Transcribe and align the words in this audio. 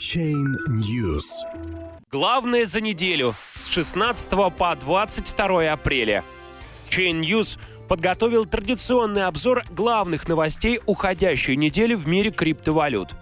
Chain 0.00 0.56
News. 0.70 1.26
Главное 2.10 2.64
за 2.64 2.80
неделю 2.80 3.34
с 3.62 3.68
16 3.68 4.30
по 4.56 4.74
22 4.74 5.70
апреля. 5.70 6.24
Chain 6.88 7.20
News 7.20 7.58
подготовил 7.86 8.46
традиционный 8.46 9.26
обзор 9.26 9.62
главных 9.70 10.26
новостей 10.26 10.80
уходящей 10.86 11.54
недели 11.54 11.94
в 11.94 12.08
мире 12.08 12.30
криптовалют. 12.30 13.14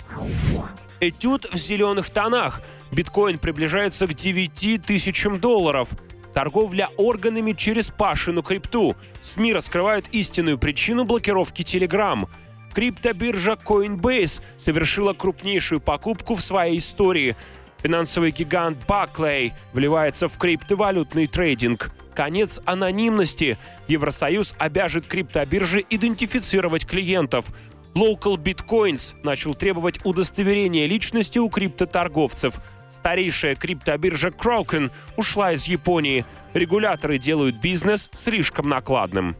Этюд 1.00 1.52
в 1.52 1.56
зеленых 1.56 2.10
тонах. 2.10 2.62
Биткоин 2.92 3.40
приближается 3.40 4.06
к 4.06 4.14
9 4.14 4.86
тысячам 4.86 5.40
долларов. 5.40 5.88
Торговля 6.32 6.90
органами 6.96 7.54
через 7.54 7.90
Пашину 7.90 8.44
крипту. 8.44 8.94
СМИ 9.20 9.52
раскрывают 9.52 10.06
истинную 10.12 10.58
причину 10.58 11.04
блокировки 11.04 11.62
Telegram. 11.62 12.28
Криптобиржа 12.74 13.52
Coinbase 13.52 14.42
совершила 14.56 15.12
крупнейшую 15.12 15.80
покупку 15.80 16.34
в 16.34 16.42
своей 16.42 16.78
истории. 16.78 17.36
Финансовый 17.82 18.30
гигант 18.30 18.78
Barclay 18.86 19.52
вливается 19.72 20.28
в 20.28 20.36
криптовалютный 20.36 21.26
трейдинг. 21.26 21.90
Конец 22.14 22.60
анонимности. 22.64 23.56
Евросоюз 23.86 24.54
обяжет 24.58 25.06
криптобиржи 25.06 25.84
идентифицировать 25.88 26.86
клиентов. 26.86 27.46
Local 27.94 28.36
Bitcoins 28.36 29.14
начал 29.22 29.54
требовать 29.54 30.04
удостоверения 30.04 30.86
личности 30.86 31.38
у 31.38 31.48
криптоторговцев. 31.48 32.54
Старейшая 32.90 33.54
криптобиржа 33.54 34.28
Kraken 34.28 34.90
ушла 35.16 35.52
из 35.52 35.64
Японии. 35.64 36.24
Регуляторы 36.54 37.18
делают 37.18 37.60
бизнес 37.60 38.08
слишком 38.12 38.68
накладным. 38.68 39.36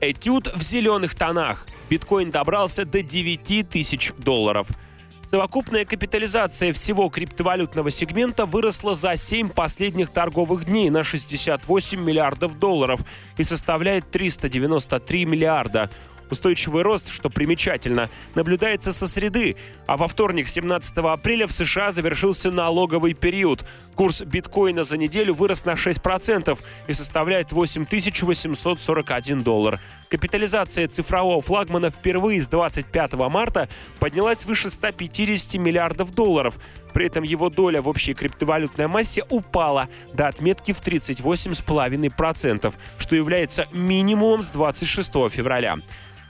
Этюд 0.00 0.54
в 0.54 0.62
зеленых 0.62 1.14
тонах. 1.14 1.66
Биткоин 1.88 2.30
добрался 2.30 2.84
до 2.84 3.02
9 3.02 3.68
тысяч 3.68 4.12
долларов. 4.18 4.68
Совокупная 5.28 5.84
капитализация 5.84 6.72
всего 6.72 7.08
криптовалютного 7.08 7.90
сегмента 7.90 8.46
выросла 8.46 8.94
за 8.94 9.16
7 9.16 9.48
последних 9.48 10.10
торговых 10.10 10.66
дней 10.66 10.88
на 10.88 11.02
68 11.02 12.00
миллиардов 12.00 12.58
долларов 12.58 13.00
и 13.36 13.42
составляет 13.42 14.10
393 14.10 15.24
миллиарда. 15.24 15.90
Устойчивый 16.30 16.82
рост, 16.82 17.08
что 17.08 17.30
примечательно, 17.30 18.10
наблюдается 18.34 18.92
со 18.92 19.06
среды, 19.06 19.56
а 19.86 19.96
во 19.96 20.08
вторник, 20.08 20.48
17 20.48 20.98
апреля, 20.98 21.46
в 21.46 21.52
США 21.52 21.92
завершился 21.92 22.50
налоговый 22.50 23.14
период. 23.14 23.64
Курс 23.94 24.22
биткоина 24.22 24.82
за 24.82 24.96
неделю 24.96 25.34
вырос 25.34 25.64
на 25.64 25.74
6% 25.74 26.58
и 26.88 26.92
составляет 26.92 27.52
8841 27.52 29.42
доллар. 29.42 29.80
Капитализация 30.08 30.86
цифрового 30.88 31.42
флагмана 31.42 31.90
впервые 31.90 32.40
с 32.40 32.48
25 32.48 33.14
марта 33.14 33.68
поднялась 33.98 34.44
выше 34.44 34.70
150 34.70 35.54
миллиардов 35.60 36.14
долларов. 36.14 36.58
При 36.92 37.06
этом 37.06 37.24
его 37.24 37.50
доля 37.50 37.82
в 37.82 37.88
общей 37.88 38.14
криптовалютной 38.14 38.86
массе 38.86 39.22
упала 39.28 39.88
до 40.14 40.28
отметки 40.28 40.72
в 40.72 40.80
38,5%, 40.80 42.74
что 42.98 43.16
является 43.16 43.66
минимумом 43.72 44.42
с 44.42 44.50
26 44.50 45.10
февраля. 45.30 45.76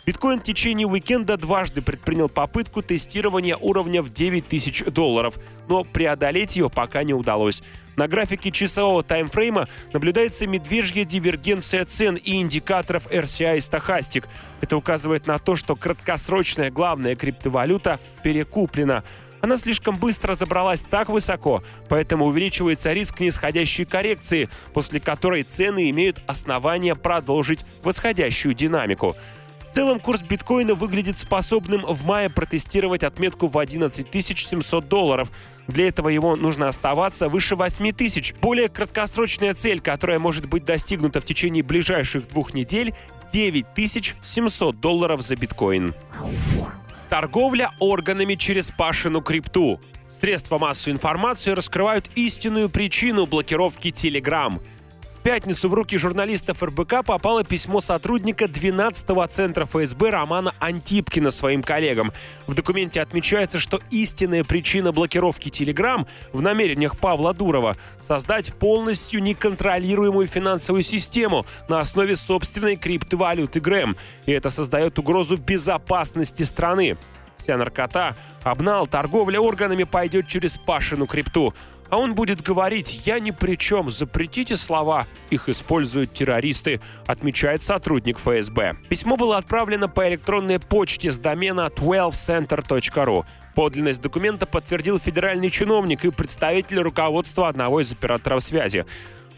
Биткоин 0.07 0.39
в 0.39 0.45
течение 0.45 0.87
уикенда 0.87 1.37
дважды 1.37 1.83
предпринял 1.83 2.29
попытку 2.29 2.81
тестирования 2.81 3.57
уровня 3.57 4.03
в 4.03 4.13
9 4.13 4.47
тысяч 4.47 4.85
долларов, 4.85 5.35
но 5.67 5.83
преодолеть 5.83 6.55
ее 6.55 6.71
пока 6.71 7.03
не 7.03 7.13
удалось. 7.13 7.61
На 7.97 8.07
графике 8.07 8.53
часового 8.53 9.03
таймфрейма 9.03 9.69
наблюдается 9.93 10.47
медвежья 10.47 11.05
дивергенция 11.05 11.85
цен 11.87 12.15
и 12.15 12.41
индикаторов 12.41 13.09
RCI 13.09 13.57
и 13.57 13.59
Stochastic. 13.59 14.27
Это 14.61 14.77
указывает 14.77 15.27
на 15.27 15.41
то, 15.41 15.57
что 15.57 15.75
краткосрочная 15.75 16.71
главная 16.71 17.17
криптовалюта 17.17 17.99
перекуплена. 18.23 19.03
Она 19.41 19.57
слишком 19.57 19.97
быстро 19.97 20.35
забралась 20.35 20.83
так 20.89 21.09
высоко, 21.09 21.65
поэтому 21.89 22.27
увеличивается 22.27 22.93
риск 22.93 23.19
нисходящей 23.19 23.85
коррекции, 23.85 24.49
после 24.73 25.01
которой 25.01 25.43
цены 25.43 25.91
имеют 25.91 26.23
основания 26.29 26.95
продолжить 26.95 27.61
восходящую 27.83 28.55
динамику. 28.55 29.17
Целом 29.77 30.01
курс 30.01 30.23
биткоина 30.23 30.75
выглядит 30.75 31.19
способным 31.19 31.85
в 31.85 32.07
мае 32.07 32.31
протестировать 32.31 33.03
отметку 33.03 33.47
в 33.47 33.59
11 33.59 34.07
700 34.11 34.89
долларов. 34.89 35.31
Для 35.69 35.89
этого 35.89 36.09
ему 36.09 36.35
нужно 36.35 36.69
оставаться 36.69 37.29
выше 37.29 37.57
8 37.57 37.93
тысяч. 37.93 38.33
Более 38.41 38.71
краткосрочная 38.71 39.53
цель, 39.53 39.81
которая 39.81 40.19
может 40.19 40.49
быть 40.49 40.65
достигнута 40.65 41.21
в 41.21 41.27
течение 41.27 41.63
ближайших 41.63 42.27
двух 42.29 42.55
недель, 42.55 42.95
9 43.35 43.67
700 44.23 44.81
долларов 44.81 45.21
за 45.21 45.37
биткоин. 45.37 45.95
Торговля 47.11 47.71
органами 47.79 48.35
через 48.35 48.71
Пашину 48.71 49.21
крипту. 49.21 49.79
Средства 50.09 50.57
массовой 50.57 50.95
информации 50.95 51.51
раскрывают 51.51 52.09
истинную 52.15 52.71
причину 52.71 53.27
блокировки 53.27 53.89
Telegram– 53.89 54.59
пятницу 55.27 55.69
в 55.69 55.75
руки 55.75 55.99
журналистов 55.99 56.63
РБК 56.63 57.05
попало 57.05 57.43
письмо 57.43 57.81
сотрудника 57.81 58.45
12-го 58.45 59.27
центра 59.27 59.65
ФСБ 59.65 60.11
Романа 60.11 60.55
Антипкина 60.61 61.33
своим 61.33 61.65
коллегам. 61.65 62.13
В 62.47 62.55
документе 62.55 63.01
отмечается, 63.01 63.59
что 63.59 63.81
истинная 63.91 64.45
причина 64.45 64.93
блокировки 64.93 65.49
Telegram 65.49 66.07
в 66.33 66.43
намерениях 66.43 66.97
Павла 66.97 67.35
Дурова— 67.35 67.77
создать 68.01 68.55
полностью 68.55 69.21
неконтролируемую 69.21 70.29
финансовую 70.29 70.85
систему 70.85 71.45
на 71.69 71.81
основе 71.81 72.15
собственной 72.15 72.77
криптовалюты 72.77 73.59
Грэм. 73.59 73.97
И 74.27 74.31
это 74.31 74.49
создает 74.49 74.97
угрозу 75.01 75.39
безопасности 75.39 76.45
страны. 76.45 76.97
Вся 77.39 77.57
наркота, 77.57 78.17
обнал, 78.45 78.87
торговля 78.87 79.41
органами 79.41 79.85
пойдет 79.85 80.27
через 80.29 80.57
Пашину 80.57 81.07
крипту 81.07 81.53
а 81.91 81.99
он 81.99 82.15
будет 82.15 82.43
говорить 82.43 83.03
«я 83.07 83.19
ни 83.19 83.31
при 83.31 83.57
чем, 83.57 83.91
запретите 83.91 84.57
слова, 84.57 85.07
их 85.31 85.49
используют 85.49 86.13
террористы», 86.13 86.81
отмечает 87.07 87.63
сотрудник 87.63 88.19
ФСБ. 88.19 88.77
Письмо 88.89 89.17
было 89.17 89.37
отправлено 89.37 89.89
по 89.89 90.09
электронной 90.09 90.59
почте 90.59 91.13
с 91.13 91.19
домена 91.19 91.71
12center.ru. 91.75 93.25
Подлинность 93.55 94.03
документа 94.03 94.47
подтвердил 94.47 94.99
федеральный 94.99 95.51
чиновник 95.51 96.05
и 96.05 96.11
представитель 96.11 96.81
руководства 96.81 97.49
одного 97.49 97.81
из 97.81 97.91
операторов 97.91 98.43
связи. 98.43 98.85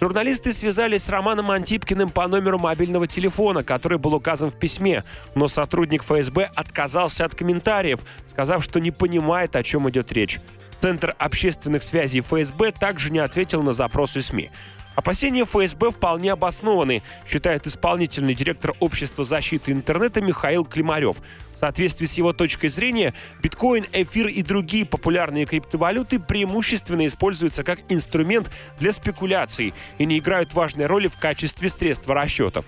Журналисты 0.00 0.52
связались 0.52 1.04
с 1.04 1.08
Романом 1.08 1.50
Антипкиным 1.50 2.10
по 2.10 2.28
номеру 2.28 2.58
мобильного 2.58 3.08
телефона, 3.08 3.64
который 3.64 3.98
был 3.98 4.14
указан 4.14 4.50
в 4.50 4.58
письме, 4.58 5.02
но 5.34 5.48
сотрудник 5.48 6.04
ФСБ 6.04 6.50
отказался 6.54 7.24
от 7.24 7.34
комментариев, 7.34 8.00
сказав, 8.26 8.62
что 8.62 8.78
не 8.78 8.92
понимает, 8.92 9.56
о 9.56 9.62
чем 9.64 9.90
идет 9.90 10.12
речь. 10.12 10.38
Центр 10.80 11.14
общественных 11.18 11.82
связей 11.82 12.20
ФСБ 12.20 12.72
также 12.72 13.10
не 13.10 13.18
ответил 13.18 13.62
на 13.62 13.72
запросы 13.72 14.20
СМИ. 14.20 14.50
Опасения 14.94 15.44
ФСБ 15.44 15.92
вполне 15.92 16.32
обоснованы, 16.32 17.02
считает 17.24 17.66
исполнительный 17.68 18.34
директор 18.34 18.74
Общества 18.80 19.22
защиты 19.22 19.70
интернета 19.70 20.20
Михаил 20.20 20.64
Климарев. 20.64 21.18
В 21.54 21.58
соответствии 21.60 22.06
с 22.06 22.14
его 22.14 22.32
точкой 22.32 22.66
зрения, 22.66 23.14
биткоин, 23.40 23.84
эфир 23.92 24.26
и 24.26 24.42
другие 24.42 24.84
популярные 24.84 25.46
криптовалюты 25.46 26.18
преимущественно 26.18 27.06
используются 27.06 27.62
как 27.62 27.78
инструмент 27.88 28.50
для 28.80 28.92
спекуляций 28.92 29.72
и 29.98 30.04
не 30.04 30.18
играют 30.18 30.52
важной 30.52 30.86
роли 30.86 31.06
в 31.06 31.16
качестве 31.16 31.68
средства 31.68 32.14
расчетов. 32.14 32.64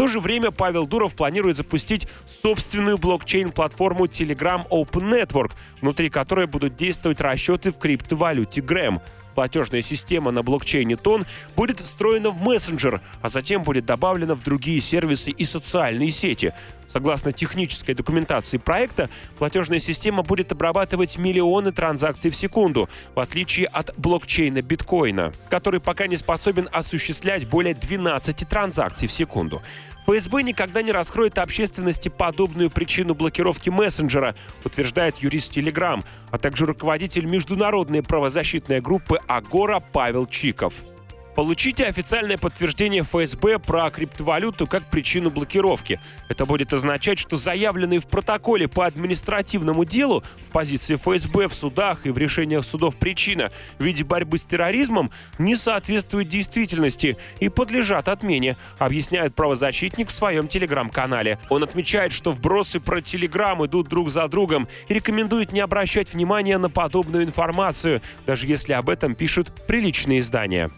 То 0.00 0.08
же 0.08 0.18
время 0.18 0.50
Павел 0.50 0.86
Дуров 0.86 1.14
планирует 1.14 1.58
запустить 1.58 2.08
собственную 2.24 2.96
блокчейн-платформу 2.96 4.06
Telegram 4.06 4.66
Open 4.70 5.12
Network, 5.12 5.52
внутри 5.82 6.08
которой 6.08 6.46
будут 6.46 6.74
действовать 6.74 7.20
расчеты 7.20 7.70
в 7.70 7.76
криптовалюте 7.76 8.62
Gram. 8.62 9.02
Платежная 9.34 9.82
система 9.82 10.30
на 10.30 10.42
блокчейне 10.42 10.96
Тон 10.96 11.26
будет 11.54 11.80
встроена 11.80 12.30
в 12.30 12.40
мессенджер, 12.40 13.02
а 13.20 13.28
затем 13.28 13.62
будет 13.62 13.84
добавлена 13.84 14.34
в 14.34 14.42
другие 14.42 14.80
сервисы 14.80 15.32
и 15.32 15.44
социальные 15.44 16.12
сети. 16.12 16.54
Согласно 16.92 17.32
технической 17.32 17.94
документации 17.94 18.58
проекта, 18.58 19.08
платежная 19.38 19.78
система 19.78 20.24
будет 20.24 20.50
обрабатывать 20.50 21.18
миллионы 21.18 21.70
транзакций 21.70 22.32
в 22.32 22.36
секунду, 22.36 22.88
в 23.14 23.20
отличие 23.20 23.68
от 23.68 23.96
блокчейна 23.96 24.60
биткоина, 24.60 25.32
который 25.48 25.78
пока 25.78 26.08
не 26.08 26.16
способен 26.16 26.68
осуществлять 26.72 27.46
более 27.46 27.74
12 27.74 28.48
транзакций 28.48 29.06
в 29.06 29.12
секунду. 29.12 29.62
ФСБ 30.06 30.42
никогда 30.42 30.82
не 30.82 30.90
раскроет 30.90 31.38
общественности 31.38 32.08
подобную 32.08 32.70
причину 32.70 33.14
блокировки 33.14 33.70
мессенджера, 33.70 34.34
утверждает 34.64 35.18
юрист 35.18 35.52
Телеграм, 35.52 36.04
а 36.32 36.38
также 36.38 36.66
руководитель 36.66 37.26
международной 37.26 38.02
правозащитной 38.02 38.80
группы 38.80 39.20
Агора 39.28 39.78
Павел 39.78 40.26
Чиков. 40.26 40.74
Получите 41.34 41.84
официальное 41.86 42.36
подтверждение 42.36 43.02
ФСБ 43.02 43.60
про 43.60 43.90
криптовалюту 43.90 44.66
как 44.66 44.90
причину 44.90 45.30
блокировки. 45.30 46.00
Это 46.28 46.44
будет 46.44 46.72
означать, 46.72 47.18
что 47.18 47.36
заявленные 47.36 48.00
в 48.00 48.06
протоколе 48.06 48.66
по 48.68 48.84
административному 48.84 49.84
делу 49.84 50.24
в 50.46 50.50
позиции 50.50 50.96
ФСБ 50.96 51.48
в 51.48 51.54
судах 51.54 52.04
и 52.04 52.10
в 52.10 52.18
решениях 52.18 52.64
судов 52.64 52.96
причина 52.96 53.50
в 53.78 53.84
виде 53.84 54.04
борьбы 54.04 54.38
с 54.38 54.44
терроризмом 54.44 55.10
не 55.38 55.54
соответствует 55.54 56.28
действительности 56.28 57.16
и 57.38 57.48
подлежат 57.48 58.08
отмене, 58.08 58.56
объясняет 58.78 59.34
правозащитник 59.34 60.08
в 60.08 60.12
своем 60.12 60.48
телеграм-канале. 60.48 61.38
Он 61.48 61.62
отмечает, 61.62 62.12
что 62.12 62.32
вбросы 62.32 62.80
про 62.80 63.00
Телеграм 63.00 63.64
идут 63.64 63.88
друг 63.88 64.10
за 64.10 64.26
другом 64.28 64.68
и 64.88 64.94
рекомендует 64.94 65.52
не 65.52 65.60
обращать 65.60 66.12
внимания 66.12 66.58
на 66.58 66.68
подобную 66.68 67.24
информацию, 67.24 68.02
даже 68.26 68.46
если 68.46 68.72
об 68.72 68.88
этом 68.88 69.14
пишут 69.14 69.52
приличные 69.66 70.18
издания. 70.18 70.70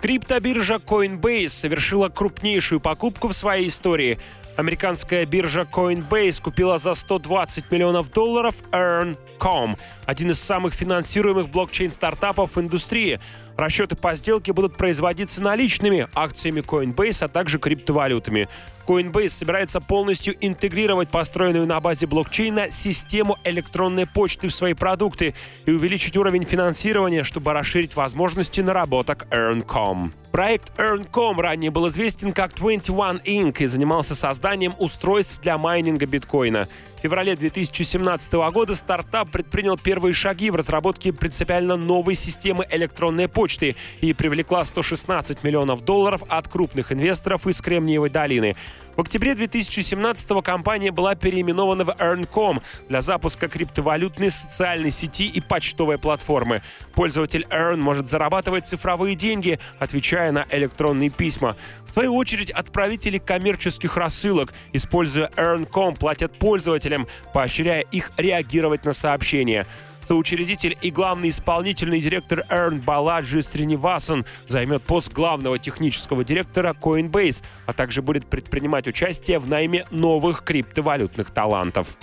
Криптобиржа 0.00 0.74
Coinbase 0.74 1.48
совершила 1.48 2.08
крупнейшую 2.08 2.80
покупку 2.80 3.28
в 3.28 3.32
своей 3.32 3.68
истории. 3.68 4.18
Американская 4.56 5.26
биржа 5.26 5.68
Coinbase 5.70 6.40
купила 6.40 6.78
за 6.78 6.94
120 6.94 7.70
миллионов 7.70 8.10
долларов 8.10 8.54
Earn.com, 8.72 9.76
один 10.06 10.30
из 10.30 10.40
самых 10.40 10.72
финансируемых 10.72 11.50
блокчейн-стартапов 11.50 12.56
в 12.56 12.60
индустрии. 12.60 13.20
Расчеты 13.58 13.96
по 13.96 14.14
сделке 14.14 14.54
будут 14.54 14.76
производиться 14.78 15.42
наличными, 15.42 16.08
акциями 16.14 16.60
Coinbase, 16.60 17.24
а 17.24 17.28
также 17.28 17.58
криптовалютами. 17.58 18.48
Coinbase 18.86 19.28
собирается 19.28 19.80
полностью 19.80 20.34
интегрировать 20.40 21.08
построенную 21.08 21.66
на 21.66 21.80
базе 21.80 22.06
блокчейна 22.06 22.70
систему 22.70 23.36
электронной 23.42 24.06
почты 24.06 24.48
в 24.48 24.54
свои 24.54 24.74
продукты 24.74 25.34
и 25.64 25.72
увеличить 25.72 26.16
уровень 26.16 26.44
финансирования, 26.44 27.24
чтобы 27.24 27.52
расширить 27.52 27.96
возможности 27.96 28.60
наработок 28.60 29.26
Earn.com. 29.30 30.12
Проект 30.30 30.78
Earn.com 30.78 31.40
ранее 31.40 31.70
был 31.70 31.88
известен 31.88 32.32
как 32.32 32.54
21 32.54 33.22
Inc. 33.24 33.56
и 33.58 33.66
занимался 33.66 34.14
созданием 34.14 34.74
устройств 34.78 35.40
для 35.40 35.56
майнинга 35.56 36.06
биткоина. 36.06 36.68
В 36.98 37.00
феврале 37.00 37.36
2017 37.36 38.32
года 38.52 38.74
стартап 38.74 39.30
предпринял 39.30 39.78
первые 39.78 40.12
шаги 40.12 40.50
в 40.50 40.56
разработке 40.56 41.12
принципиально 41.12 41.76
новой 41.76 42.14
системы 42.14 42.66
электронной 42.70 43.28
почты 43.28 43.76
и 44.00 44.12
привлекла 44.12 44.64
116 44.64 45.42
миллионов 45.42 45.84
долларов 45.84 46.22
от 46.28 46.48
крупных 46.48 46.92
инвесторов 46.92 47.46
из 47.46 47.60
Кремниевой 47.60 48.10
долины. 48.10 48.56
В 48.96 49.02
октябре 49.02 49.34
2017 49.34 50.42
компания 50.42 50.90
была 50.90 51.14
переименована 51.14 51.84
в 51.84 51.90
Earn.com 51.90 52.62
для 52.88 53.02
запуска 53.02 53.46
криптовалютной 53.46 54.30
социальной 54.30 54.90
сети 54.90 55.28
и 55.28 55.42
почтовой 55.42 55.98
платформы. 55.98 56.62
Пользователь 56.94 57.46
Earn 57.50 57.76
может 57.76 58.08
зарабатывать 58.08 58.66
цифровые 58.66 59.14
деньги, 59.14 59.60
отвечая 59.78 60.32
на 60.32 60.46
электронные 60.48 61.10
письма. 61.10 61.58
В 61.84 61.90
свою 61.90 62.14
очередь, 62.14 62.50
отправители 62.50 63.18
коммерческих 63.18 63.98
рассылок, 63.98 64.54
используя 64.72 65.30
Earn.com, 65.36 65.96
платят 65.96 66.38
пользователям, 66.38 67.06
поощряя 67.34 67.82
их 67.82 68.12
реагировать 68.16 68.86
на 68.86 68.94
сообщения. 68.94 69.66
Соучредитель 70.06 70.78
и 70.80 70.92
главный 70.92 71.30
исполнительный 71.30 72.00
директор 72.00 72.44
Эрн 72.48 72.78
Баладжи 72.78 73.42
Сринивасан 73.42 74.24
займет 74.46 74.84
пост 74.84 75.12
главного 75.12 75.58
технического 75.58 76.22
директора 76.22 76.76
Coinbase, 76.80 77.42
а 77.66 77.72
также 77.72 78.02
будет 78.02 78.26
предпринимать 78.28 78.86
участие 78.86 79.40
в 79.40 79.48
найме 79.48 79.84
новых 79.90 80.44
криптовалютных 80.44 81.30
талантов. 81.30 81.96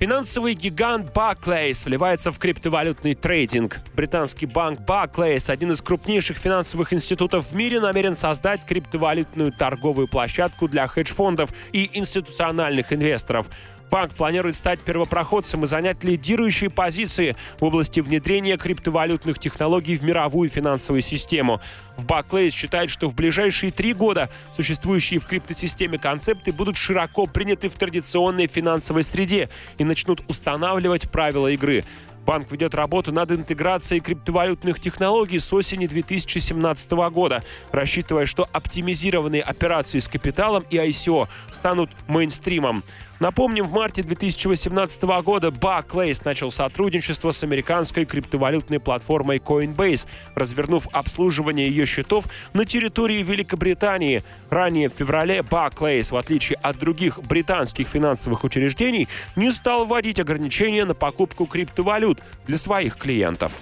Финансовый 0.00 0.54
гигант 0.54 1.12
Barclays 1.14 1.84
вливается 1.84 2.32
в 2.32 2.38
криптовалютный 2.40 3.14
трейдинг. 3.14 3.78
Британский 3.94 4.46
банк 4.46 4.80
Barclays, 4.80 5.48
один 5.48 5.70
из 5.70 5.80
крупнейших 5.80 6.36
финансовых 6.36 6.92
институтов 6.92 7.52
в 7.52 7.54
мире, 7.54 7.78
намерен 7.78 8.16
создать 8.16 8.66
криптовалютную 8.66 9.52
торговую 9.52 10.08
площадку 10.08 10.66
для 10.66 10.88
хедж-фондов 10.88 11.50
и 11.70 11.88
институциональных 11.96 12.92
инвесторов. 12.92 13.46
Банк 13.92 14.14
планирует 14.14 14.56
стать 14.56 14.80
первопроходцем 14.80 15.64
и 15.64 15.66
занять 15.66 16.02
лидирующие 16.02 16.70
позиции 16.70 17.36
в 17.60 17.64
области 17.64 18.00
внедрения 18.00 18.56
криптовалютных 18.56 19.38
технологий 19.38 19.98
в 19.98 20.02
мировую 20.02 20.48
финансовую 20.48 21.02
систему. 21.02 21.60
В 21.98 22.06
Barclays 22.06 22.52
считают, 22.52 22.90
что 22.90 23.10
в 23.10 23.14
ближайшие 23.14 23.70
три 23.70 23.92
года 23.92 24.30
существующие 24.56 25.20
в 25.20 25.26
криптосистеме 25.26 25.98
концепты 25.98 26.54
будут 26.54 26.78
широко 26.78 27.26
приняты 27.26 27.68
в 27.68 27.74
традиционной 27.74 28.46
финансовой 28.46 29.02
среде 29.02 29.50
и 29.76 29.84
начнут 29.84 30.22
устанавливать 30.26 31.10
правила 31.10 31.48
игры. 31.48 31.84
Банк 32.24 32.50
ведет 32.52 32.74
работу 32.74 33.12
над 33.12 33.32
интеграцией 33.32 34.00
криптовалютных 34.00 34.78
технологий 34.78 35.38
с 35.38 35.52
осени 35.52 35.86
2017 35.86 36.90
года, 37.10 37.42
рассчитывая, 37.72 38.26
что 38.26 38.48
оптимизированные 38.52 39.42
операции 39.42 39.98
с 39.98 40.08
капиталом 40.08 40.64
и 40.70 40.76
ICO 40.76 41.28
станут 41.50 41.90
мейнстримом. 42.06 42.84
Напомним, 43.22 43.68
в 43.68 43.72
марте 43.72 44.02
2018 44.02 45.00
года 45.22 45.50
Barclays 45.50 46.22
начал 46.24 46.50
сотрудничество 46.50 47.30
с 47.30 47.44
американской 47.44 48.04
криптовалютной 48.04 48.80
платформой 48.80 49.36
Coinbase, 49.36 50.08
развернув 50.34 50.88
обслуживание 50.90 51.68
ее 51.68 51.86
счетов 51.86 52.24
на 52.52 52.64
территории 52.64 53.22
Великобритании. 53.22 54.24
Ранее 54.50 54.88
в 54.88 54.94
феврале 54.94 55.38
Barclays, 55.38 56.12
в 56.12 56.16
отличие 56.16 56.56
от 56.62 56.78
других 56.78 57.20
британских 57.22 57.86
финансовых 57.86 58.42
учреждений, 58.42 59.06
не 59.36 59.52
стал 59.52 59.86
вводить 59.86 60.18
ограничения 60.18 60.84
на 60.84 60.94
покупку 60.94 61.46
криптовалют 61.46 62.20
для 62.48 62.56
своих 62.56 62.96
клиентов. 62.96 63.52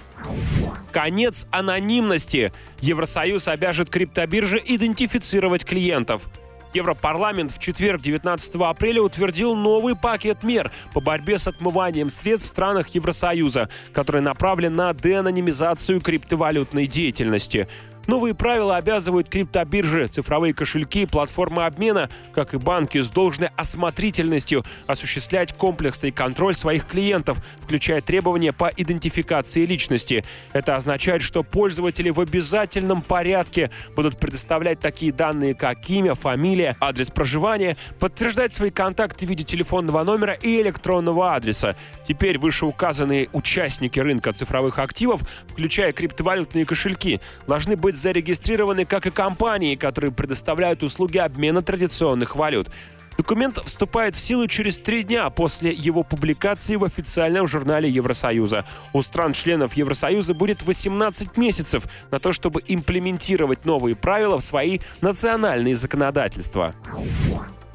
Конец 0.91 1.45
анонимности. 1.51 2.51
Евросоюз 2.79 3.47
обяжет 3.47 3.91
криптобиржи 3.91 4.59
идентифицировать 4.65 5.65
клиентов. 5.65 6.23
Европарламент 6.73 7.51
в 7.51 7.59
четверг, 7.59 8.01
19 8.01 8.55
апреля, 8.55 9.01
утвердил 9.01 9.55
новый 9.55 9.95
пакет 9.95 10.43
мер 10.43 10.71
по 10.93 11.01
борьбе 11.01 11.37
с 11.37 11.47
отмыванием 11.47 12.09
средств 12.09 12.47
в 12.47 12.49
странах 12.49 12.89
Евросоюза, 12.89 13.69
который 13.93 14.21
направлен 14.21 14.75
на 14.75 14.93
деанонимизацию 14.93 16.01
криптовалютной 16.01 16.87
деятельности. 16.87 17.67
Новые 18.07 18.33
правила 18.33 18.77
обязывают 18.77 19.29
криптобиржи, 19.29 20.07
цифровые 20.07 20.53
кошельки, 20.53 21.05
платформы 21.05 21.63
обмена, 21.63 22.09
как 22.33 22.53
и 22.53 22.57
банки, 22.57 22.97
с 22.97 23.09
должной 23.09 23.49
осмотрительностью 23.55 24.63
осуществлять 24.87 25.53
комплексный 25.53 26.11
контроль 26.11 26.55
своих 26.55 26.87
клиентов, 26.87 27.37
включая 27.61 28.01
требования 28.01 28.53
по 28.53 28.71
идентификации 28.75 29.65
личности. 29.65 30.25
Это 30.51 30.75
означает, 30.75 31.21
что 31.21 31.43
пользователи 31.43 32.09
в 32.09 32.19
обязательном 32.19 33.01
порядке 33.01 33.69
будут 33.95 34.17
предоставлять 34.17 34.79
такие 34.79 35.13
данные, 35.13 35.53
как 35.53 35.89
имя, 35.89 36.15
фамилия, 36.15 36.75
адрес 36.79 37.11
проживания, 37.11 37.77
подтверждать 37.99 38.53
свои 38.53 38.71
контакты 38.71 39.25
в 39.25 39.29
виде 39.29 39.43
телефонного 39.43 40.03
номера 40.03 40.33
и 40.33 40.61
электронного 40.61 41.35
адреса. 41.35 41.75
Теперь 42.05 42.39
вышеуказанные 42.39 43.29
участники 43.31 43.99
рынка 43.99 44.33
цифровых 44.33 44.79
активов, 44.79 45.21
включая 45.49 45.93
криптовалютные 45.93 46.65
кошельки, 46.65 47.21
должны 47.47 47.75
быть 47.75 47.90
быть 47.91 47.99
зарегистрированы 47.99 48.85
как 48.85 49.05
и 49.05 49.11
компании, 49.11 49.75
которые 49.75 50.11
предоставляют 50.11 50.81
услуги 50.81 51.17
обмена 51.17 51.61
традиционных 51.61 52.37
валют. 52.37 52.69
Документ 53.17 53.59
вступает 53.65 54.15
в 54.15 54.19
силу 54.19 54.47
через 54.47 54.77
три 54.79 55.03
дня 55.03 55.29
после 55.29 55.73
его 55.73 56.03
публикации 56.03 56.77
в 56.77 56.85
официальном 56.85 57.47
журнале 57.47 57.89
Евросоюза. 57.89 58.65
У 58.93 59.01
стран-членов 59.01 59.73
Евросоюза 59.73 60.33
будет 60.33 60.63
18 60.63 61.35
месяцев 61.35 61.83
на 62.11 62.19
то, 62.19 62.31
чтобы 62.31 62.63
имплементировать 62.65 63.65
новые 63.65 63.95
правила 63.95 64.39
в 64.39 64.41
свои 64.41 64.79
национальные 65.01 65.75
законодательства. 65.75 66.73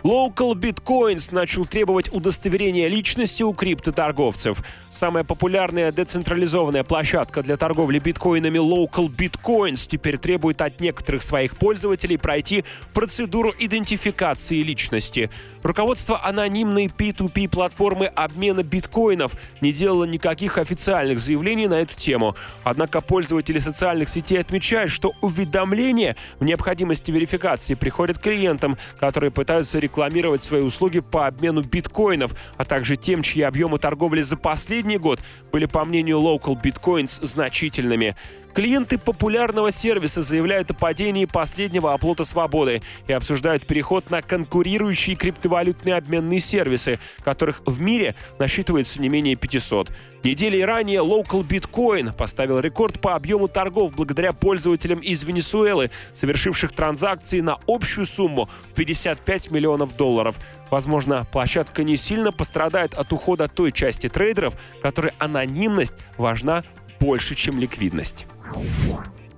Local 0.06 0.54
Bitcoins 0.54 1.34
начал 1.34 1.66
требовать 1.66 2.12
удостоверения 2.12 2.86
личности 2.86 3.42
у 3.42 3.52
криптоторговцев. 3.52 4.62
Самая 4.88 5.25
популярная 5.25 5.90
децентрализованная 5.90 6.84
площадка 6.84 7.42
для 7.42 7.56
торговли 7.56 7.98
биткоинами 7.98 8.58
Local 8.58 9.08
Bitcoins 9.08 9.88
теперь 9.88 10.16
требует 10.18 10.62
от 10.62 10.78
некоторых 10.78 11.22
своих 11.22 11.56
пользователей 11.56 12.18
пройти 12.18 12.64
процедуру 12.94 13.52
идентификации 13.58 14.62
личности. 14.62 15.28
Руководство 15.64 16.25
анонимной 16.25 16.86
P2P 16.86 17.48
платформы 17.48 18.06
обмена 18.06 18.62
биткоинов 18.62 19.32
не 19.60 19.72
делало 19.72 20.04
никаких 20.04 20.58
официальных 20.58 21.18
заявлений 21.18 21.66
на 21.66 21.80
эту 21.80 21.96
тему. 21.96 22.36
Однако 22.62 23.00
пользователи 23.00 23.58
социальных 23.58 24.08
сетей 24.08 24.38
отмечают, 24.38 24.92
что 24.92 25.14
уведомления 25.20 26.14
в 26.38 26.44
необходимости 26.44 27.10
верификации 27.10 27.75
приходят 27.75 28.20
клиентам, 28.20 28.78
которые 29.00 29.32
пытаются 29.32 29.80
рекламировать 29.80 29.95
рекламировать 29.96 30.44
свои 30.44 30.60
услуги 30.60 31.00
по 31.00 31.26
обмену 31.26 31.62
биткоинов, 31.62 32.32
а 32.58 32.66
также 32.66 32.96
тем, 32.96 33.22
чьи 33.22 33.40
объемы 33.40 33.78
торговли 33.78 34.20
за 34.20 34.36
последний 34.36 34.98
год 34.98 35.20
были, 35.52 35.64
по 35.64 35.86
мнению 35.86 36.18
Local 36.18 36.60
Bitcoins, 36.62 37.24
значительными. 37.24 38.14
Клиенты 38.56 38.96
популярного 38.96 39.70
сервиса 39.70 40.22
заявляют 40.22 40.70
о 40.70 40.74
падении 40.74 41.26
последнего 41.26 41.92
оплота 41.92 42.24
свободы 42.24 42.80
и 43.06 43.12
обсуждают 43.12 43.66
переход 43.66 44.08
на 44.08 44.22
конкурирующие 44.22 45.14
криптовалютные 45.14 45.94
обменные 45.94 46.40
сервисы, 46.40 46.98
которых 47.22 47.60
в 47.66 47.82
мире 47.82 48.14
насчитывается 48.38 49.02
не 49.02 49.10
менее 49.10 49.36
500. 49.36 49.90
Недели 50.24 50.62
ранее 50.62 51.04
Local 51.04 51.46
Bitcoin 51.46 52.16
поставил 52.16 52.58
рекорд 52.58 52.98
по 52.98 53.14
объему 53.14 53.46
торгов 53.46 53.94
благодаря 53.94 54.32
пользователям 54.32 55.00
из 55.00 55.22
Венесуэлы, 55.22 55.90
совершивших 56.14 56.72
транзакции 56.72 57.40
на 57.40 57.58
общую 57.68 58.06
сумму 58.06 58.48
в 58.70 58.74
55 58.74 59.50
миллионов 59.50 59.86
долларов. 59.95 60.37
Возможно, 60.71 61.26
площадка 61.31 61.85
не 61.85 61.97
сильно 61.97 62.33
пострадает 62.33 62.95
от 62.95 63.12
ухода 63.12 63.49
той 63.49 63.73
части 63.73 64.09
трейдеров, 64.09 64.55
которой 64.83 65.12
анонимность 65.19 65.95
важна 66.16 66.64
больше, 66.99 67.35
чем 67.35 67.61
ликвидность. 67.61 68.26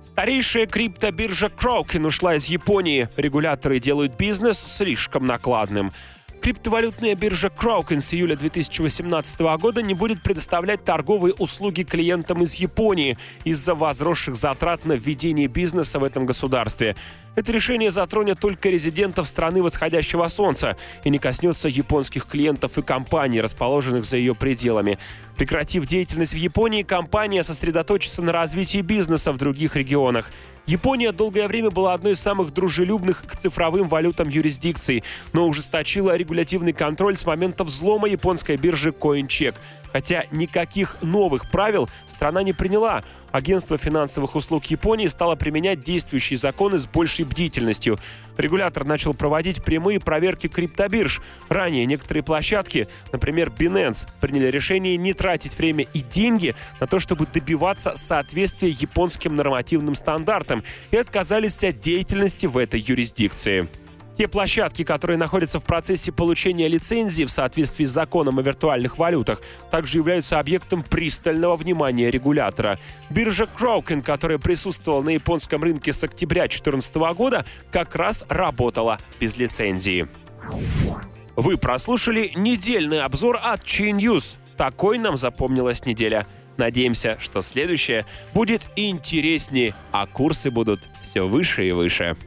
Старейшая 0.03 0.65
криптобиржа 0.65 1.47
Kraken 1.47 2.05
ушла 2.05 2.35
из 2.35 2.45
Японии. 2.47 3.07
Регуляторы 3.15 3.79
делают 3.79 4.17
бизнес 4.17 4.59
слишком 4.59 5.25
накладным. 5.25 5.93
Криптовалютная 6.41 7.15
биржа 7.15 7.47
Kraken 7.49 7.99
с 7.99 8.13
июля 8.13 8.35
2018 8.35 9.39
года 9.59 9.81
не 9.81 9.93
будет 9.93 10.21
предоставлять 10.21 10.85
торговые 10.85 11.33
услуги 11.33 11.83
клиентам 11.83 12.43
из 12.43 12.55
Японии 12.55 13.17
из-за 13.43 13.75
возросших 13.75 14.35
затрат 14.35 14.85
на 14.85 14.93
введение 14.93 15.47
бизнеса 15.47 15.99
в 15.99 16.03
этом 16.03 16.25
государстве. 16.25 16.95
Это 17.35 17.51
решение 17.51 17.91
затронет 17.91 18.39
только 18.39 18.69
резидентов 18.69 19.27
страны 19.27 19.61
восходящего 19.61 20.27
солнца 20.27 20.75
и 21.03 21.09
не 21.09 21.19
коснется 21.19 21.69
японских 21.69 22.25
клиентов 22.25 22.77
и 22.77 22.81
компаний, 22.81 23.39
расположенных 23.41 24.05
за 24.05 24.17
ее 24.17 24.35
пределами. 24.35 24.97
Прекратив 25.37 25.85
деятельность 25.85 26.33
в 26.33 26.37
Японии, 26.37 26.83
компания 26.83 27.43
сосредоточится 27.43 28.21
на 28.21 28.31
развитии 28.31 28.81
бизнеса 28.81 29.31
в 29.31 29.37
других 29.37 29.75
регионах. 29.75 30.29
Япония 30.65 31.11
долгое 31.11 31.47
время 31.47 31.71
была 31.71 31.93
одной 31.93 32.11
из 32.11 32.19
самых 32.19 32.53
дружелюбных 32.53 33.23
к 33.25 33.35
цифровым 33.35 33.87
валютам 33.87 34.29
юрисдикций, 34.29 35.03
но 35.33 35.47
ужесточила 35.47 36.15
регулятивный 36.15 36.73
контроль 36.73 37.17
с 37.17 37.25
момента 37.25 37.63
взлома 37.63 38.07
японской 38.07 38.55
биржи 38.55 38.89
CoinCheck. 38.89 39.55
Хотя 39.91 40.25
никаких 40.29 40.97
новых 41.01 41.49
правил 41.49 41.89
страна 42.05 42.43
не 42.43 42.53
приняла, 42.53 43.03
Агентство 43.31 43.77
финансовых 43.77 44.35
услуг 44.35 44.65
Японии 44.65 45.07
стало 45.07 45.35
применять 45.35 45.83
действующие 45.83 46.37
законы 46.37 46.79
с 46.79 46.87
большей 46.87 47.25
бдительностью. 47.25 47.97
Регулятор 48.37 48.85
начал 48.85 49.13
проводить 49.13 49.63
прямые 49.63 49.99
проверки 49.99 50.47
криптобирж. 50.47 51.21
Ранее 51.49 51.85
некоторые 51.85 52.23
площадки, 52.23 52.87
например, 53.11 53.49
Binance, 53.49 54.07
приняли 54.21 54.47
решение 54.47 54.97
не 54.97 55.13
тратить 55.13 55.57
время 55.57 55.85
и 55.93 56.01
деньги 56.01 56.55
на 56.79 56.87
то, 56.87 56.99
чтобы 56.99 57.25
добиваться 57.25 57.95
соответствия 57.95 58.69
японским 58.69 59.35
нормативным 59.35 59.95
стандартам 59.95 60.63
и 60.91 60.97
отказались 60.97 61.63
от 61.63 61.79
деятельности 61.79 62.45
в 62.45 62.57
этой 62.57 62.79
юрисдикции. 62.79 63.67
Те 64.19 64.27
площадки, 64.27 64.83
которые 64.83 65.15
находятся 65.15 65.61
в 65.61 65.63
процессе 65.63 66.11
получения 66.11 66.67
лицензии 66.67 67.23
в 67.23 67.31
соответствии 67.31 67.85
с 67.85 67.89
законом 67.89 68.37
о 68.37 68.41
виртуальных 68.41 68.97
валютах, 68.97 69.41
также 69.71 69.99
являются 69.99 70.39
объектом 70.39 70.83
пристального 70.83 71.55
внимания 71.55 72.11
регулятора. 72.11 72.81
Биржа 73.09 73.45
Kraken, 73.45 74.01
которая 74.01 74.37
присутствовала 74.37 75.01
на 75.01 75.11
японском 75.11 75.63
рынке 75.63 75.93
с 75.93 76.03
октября 76.03 76.41
2014 76.41 76.95
года, 77.15 77.45
как 77.71 77.95
раз 77.95 78.25
работала 78.27 78.99
без 79.21 79.37
лицензии. 79.37 80.05
Вы 81.37 81.57
прослушали 81.57 82.33
недельный 82.35 82.99
обзор 82.99 83.39
от 83.41 83.63
Chain 83.63 83.99
News. 83.99 84.35
Такой 84.57 84.97
нам 84.97 85.15
запомнилась 85.15 85.85
неделя. 85.85 86.27
Надеемся, 86.57 87.17
что 87.21 87.41
следующее 87.41 88.05
будет 88.33 88.63
интереснее, 88.75 89.73
а 89.93 90.05
курсы 90.07 90.51
будут 90.51 90.89
все 91.01 91.25
выше 91.25 91.69
и 91.69 91.71
выше. 91.71 92.17